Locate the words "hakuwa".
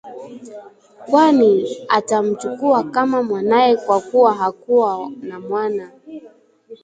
4.33-5.11